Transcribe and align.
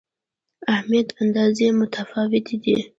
اهمیت 0.73 1.09
اندازې 1.21 1.65
متفاوتې 1.79 2.55
دي. 2.63 2.75